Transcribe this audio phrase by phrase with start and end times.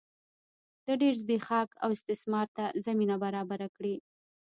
[0.85, 3.95] د ډېر زبېښاک او استثمار ته زمینه برابره کړي.